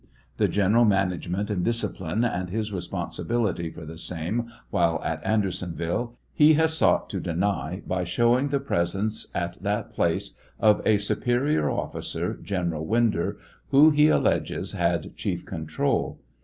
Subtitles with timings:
[0.37, 6.17] The general management and discipline, and his i esponsibility for the same while at Andersonville,
[6.33, 11.69] he has sought to deny by showing the presence at that place of a superior
[11.69, 13.37] officer, General Winder,
[13.67, 16.19] who, he alleles, had chief control.